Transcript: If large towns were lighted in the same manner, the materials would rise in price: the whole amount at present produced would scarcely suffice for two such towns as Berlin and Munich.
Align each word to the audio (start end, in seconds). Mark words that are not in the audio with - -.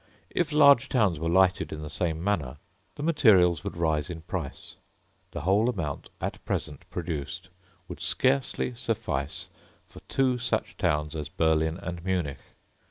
If 0.31 0.51
large 0.51 0.89
towns 0.89 1.19
were 1.19 1.29
lighted 1.29 1.71
in 1.71 1.83
the 1.83 1.87
same 1.87 2.23
manner, 2.23 2.57
the 2.95 3.03
materials 3.03 3.63
would 3.63 3.77
rise 3.77 4.09
in 4.09 4.23
price: 4.23 4.75
the 5.29 5.41
whole 5.41 5.69
amount 5.69 6.09
at 6.19 6.43
present 6.43 6.89
produced 6.89 7.49
would 7.87 8.01
scarcely 8.01 8.73
suffice 8.73 9.47
for 9.85 9.99
two 10.09 10.39
such 10.39 10.75
towns 10.77 11.15
as 11.15 11.29
Berlin 11.29 11.77
and 11.77 12.03
Munich. 12.03 12.39